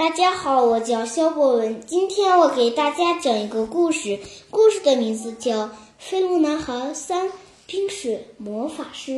[0.00, 4.18] 大家好，我叫肖博文，今天我给大家讲一个故事，
[4.48, 5.64] 故事的名字叫
[5.98, 7.30] 《飞龙男孩三
[7.66, 9.10] 冰雪魔法师》。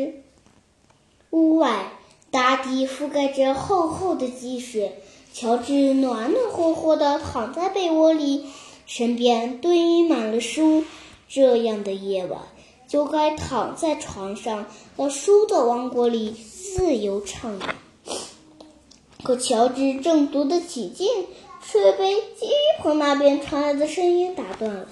[1.31, 1.93] 屋外，
[2.33, 5.01] 大地覆盖着厚厚的积雪，
[5.33, 8.47] 乔治暖暖和和的躺在被窝里，
[8.85, 10.83] 身边堆满了书。
[11.29, 12.41] 这样的夜晚，
[12.89, 17.67] 就该躺在床上，在书的王国里自由畅游。
[19.23, 21.09] 可乔治正读得起劲，
[21.65, 22.49] 却被机
[22.81, 24.89] 棚那边传来的声音打断了。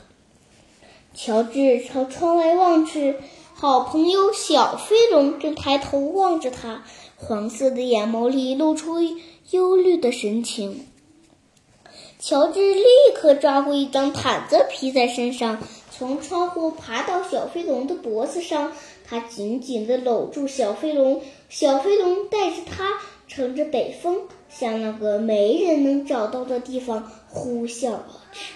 [1.15, 3.17] 乔治朝窗外望去，
[3.55, 6.85] 好朋友小飞龙正抬头望着他，
[7.17, 8.99] 黄色的眼眸里露出
[9.51, 10.87] 忧虑的神情。
[12.21, 15.59] 乔治立刻抓过一张毯子披在身上，
[15.91, 18.73] 从窗户爬到小飞龙的脖子上，
[19.05, 23.01] 他紧紧地搂住小飞龙，小飞龙带着他。
[23.31, 28.55] 乘着北风，向那个没人能找到的地方呼啸而去。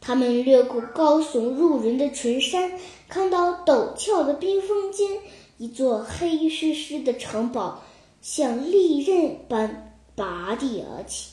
[0.00, 5.18] 他们掠过高耸入云的群山，看到陡峭的冰峰间，
[5.58, 7.82] 一座黑湿湿的城堡
[8.22, 11.30] 像利刃般拔地而起。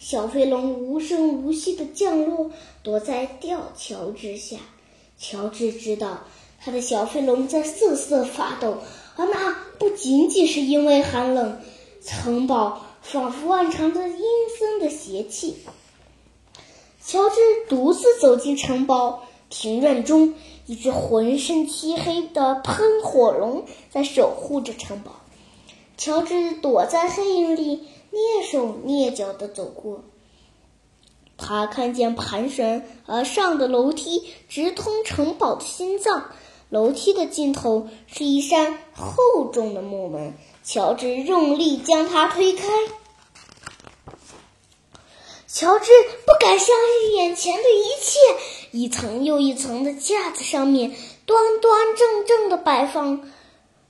[0.00, 2.50] 小飞龙无声无息地降落，
[2.82, 4.56] 躲在吊桥之下。
[5.16, 6.24] 乔治知道，
[6.58, 8.78] 他的小飞龙在瑟瑟发抖。
[9.16, 11.60] 而那不仅仅是因为寒冷，
[12.04, 14.18] 城堡仿佛暗藏着阴
[14.58, 15.56] 森的邪气。
[17.04, 17.36] 乔治
[17.68, 20.34] 独自走进城堡庭院中，
[20.66, 25.12] 一只浑身漆黑的喷火龙在守护着城堡。
[25.96, 30.02] 乔治躲在黑影里，蹑手蹑脚地走过。
[31.36, 36.30] 他看见盘旋而上的楼梯直通城堡的心脏。
[36.70, 40.34] 楼梯的尽头是一扇厚重的木门，
[40.64, 42.68] 乔治用力将它推开。
[45.46, 45.92] 乔治
[46.26, 48.18] 不敢相信眼前的一切，
[48.72, 50.92] 一层又一层的架子上面
[51.26, 53.30] 端端正正的摆放，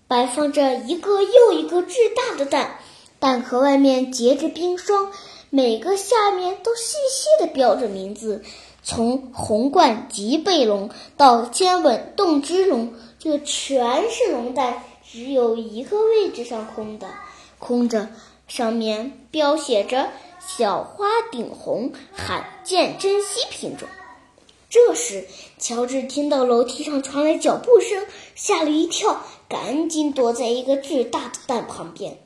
[0.07, 2.79] 摆放着一个又一个巨大的蛋，
[3.19, 5.11] 蛋壳外面结着冰霜，
[5.49, 8.45] 每个下面都细细的标着名字。
[8.87, 17.09] 从红冠棘背龙到尖吻动之龙，这全是龙蛋，只有一个位置上空的，
[17.59, 18.11] 空着，
[18.47, 23.89] 上面标写着“小花顶红，罕见珍稀品种”。
[24.69, 25.25] 这时，
[25.57, 32.19] 乔治听到楼梯上传来脚步声，吓了一跳，赶紧躲在一个巨大的蛋旁边。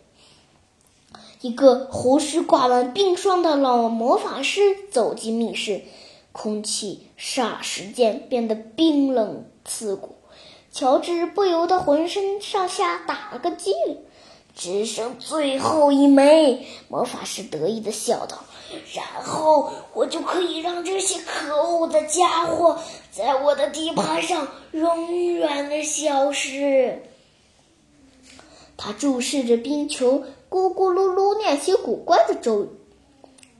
[1.40, 4.60] 一个胡须挂满冰霜的老魔法师
[4.90, 5.82] 走进密室。
[6.40, 10.14] 空气霎时间变得冰冷刺骨，
[10.70, 13.98] 乔治不由得浑身上下打了个激灵。
[14.54, 18.44] 只剩最后一枚，魔法师得意的笑道
[18.94, 22.78] ：“然后我就可以让这些可恶的家伙
[23.10, 27.02] 在我的地盘上永远的消失。”
[28.78, 32.68] 他注视着冰球，咕咕噜噜念起古怪的咒语。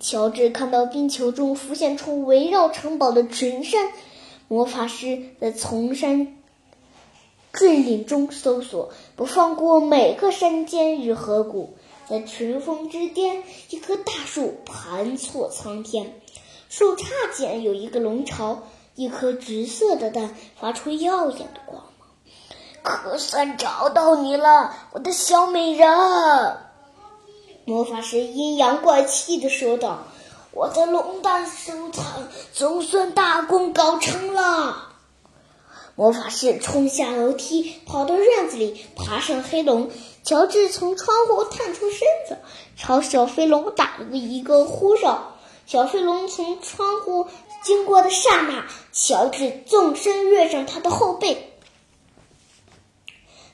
[0.00, 3.90] 乔治看到冰球中浮现出围绕城堡的群山，
[4.46, 6.36] 魔法师在丛山
[7.52, 11.76] 峻岭中搜索，不放过每个山间与河谷。
[12.08, 16.14] 在群峰之巅，一棵大树盘错苍天，
[16.70, 18.62] 树杈间有一个龙巢，
[18.94, 22.08] 一颗橘色的蛋发出耀眼的光芒。
[22.82, 25.88] 可算找到你了，我的小美人！
[27.68, 30.04] 魔法师阴阳怪气地说道
[30.52, 34.94] ：“我的龙蛋收藏总算大功告成了。”
[35.94, 39.90] 魔法师冲下楼梯，跑到院子里，爬上黑龙。
[40.22, 42.38] 乔治从窗户探出身子，
[42.74, 45.34] 朝小飞龙打了一个呼哨。
[45.66, 47.26] 小飞龙从窗户
[47.62, 48.64] 经过的刹那，
[48.94, 51.52] 乔治纵身跃上他的后背。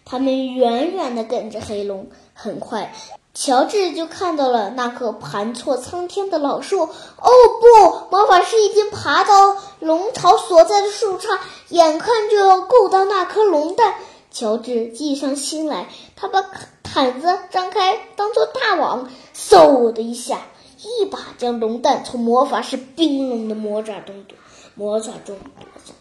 [0.05, 2.95] 他们远远地跟着黑龙，很快。
[3.35, 6.83] 乔治就看到了那棵盘错苍天的老树。
[6.83, 8.09] 哦不！
[8.11, 11.39] 魔法师已经爬到龙巢所在的树杈，
[11.69, 13.97] 眼看就要够到那颗龙蛋。
[14.31, 16.43] 乔治计上心来，他把
[16.83, 20.41] 毯子张开，当做大网，嗖的一下，
[20.79, 24.37] 一把将龙蛋从魔法师冰冷的魔爪中夺，
[24.75, 25.93] 魔爪中夺走。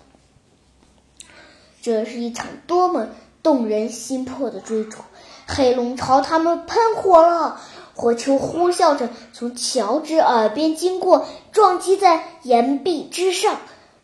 [1.81, 3.09] 这是一场多么
[3.41, 4.97] 动人心魄的追逐！
[5.47, 7.59] 黑龙朝他们喷火了，
[7.93, 13.59] 火球呼啸着从乔治耳边经过，撞击在岩壁之上。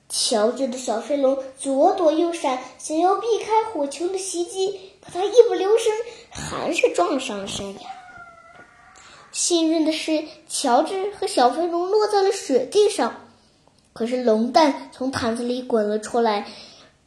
[0.09, 5.91] 乔治的小飞龙左躲右闪，想要避开火球的袭击，可他一不留神，
[6.31, 7.79] 还是撞上了山崖。
[9.31, 13.17] 幸运的是，乔治和小飞龙落在了雪地上。
[13.93, 16.47] 可是龙蛋从毯子里滚了出来，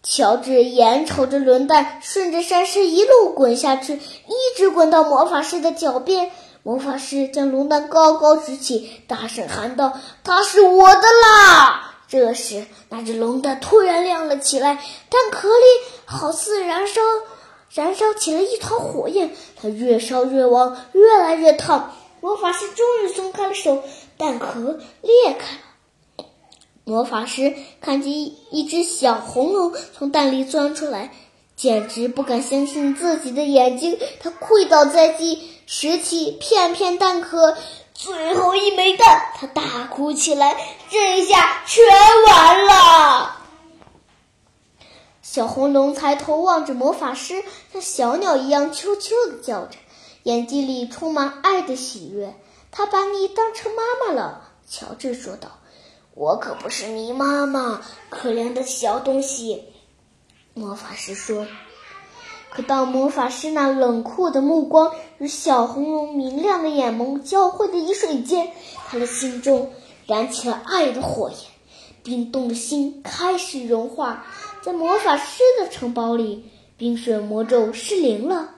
[0.03, 6.31] 乔治眼瞅着龙蛋顺着山势一路滚下去，一直滚到魔法师的脚边。
[6.65, 9.93] 魔法师将龙蛋高高举起，大声喊道
[10.25, 14.75] ：“它是我的啦！”这时，那只龙蛋突然亮了起来，
[15.09, 15.65] 蛋壳里
[16.05, 17.01] 好似燃烧，
[17.73, 19.31] 燃烧起了一团火焰。
[19.61, 21.93] 它越烧越旺，越来越烫。
[22.21, 23.83] 魔法师终于松开了手，
[24.19, 25.63] 蛋壳裂开了。
[26.85, 31.13] 魔法师看见一只小红龙从蛋里钻出来，
[31.57, 33.99] 简直不敢相信自己的眼睛。
[34.21, 35.49] 他跪倒在地。
[35.65, 37.57] 拾起片片蛋壳，
[37.95, 40.55] 最后一枚蛋，他大哭起来。
[40.91, 41.83] 这一下全
[42.27, 43.37] 完了。
[45.23, 47.43] 小红龙抬头望着魔法师，
[47.73, 49.79] 像小鸟一样啾啾的叫着，
[50.25, 52.35] 眼睛里充满爱的喜悦。
[52.71, 55.49] 他把你当成妈妈了，乔治说道。
[56.15, 57.81] 我可不是你妈妈，
[58.11, 59.65] 可怜的小东西。
[60.55, 61.47] 魔法师说。
[62.51, 68.53] 可当魔法师那冷酷的目光与小红龙明亮的眼眸交汇的一瞬间，
[68.87, 69.73] 他的心中
[70.07, 71.39] 燃起了爱的火焰，
[72.03, 74.27] 冰冻的心开始融化。
[74.61, 76.45] 在魔法师的城堡里，
[76.77, 78.51] 冰雪魔咒失灵了。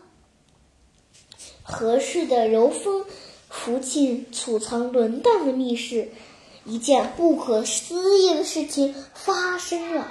[1.63, 3.05] 和煦的柔风
[3.49, 6.11] 拂进储藏轮蛋的密室，
[6.65, 10.09] 一件不可思议的事情发生了。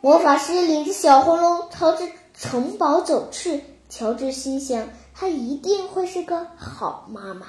[0.00, 2.06] 魔法师领着小红龙朝着。
[2.38, 7.46] 城堡走去，乔治心想，她一定会是个好妈妈。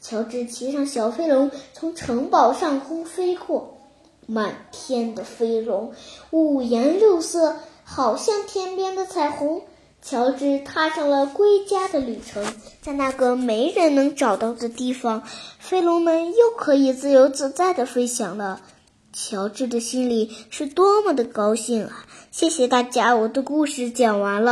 [0.00, 3.78] 乔治骑上小飞龙，从城堡上空飞过，
[4.26, 5.92] 满天的飞龙，
[6.30, 9.62] 五颜六色，好像天边的彩虹。
[10.04, 12.44] 乔治踏上了归家的旅程，
[12.80, 15.22] 在那个没人能找到的地方，
[15.60, 18.60] 飞龙们又可以自由自在的飞翔了。
[19.12, 22.04] 乔治的心里是多么的高兴啊！
[22.32, 24.50] 谢谢大家，我的故事讲完了。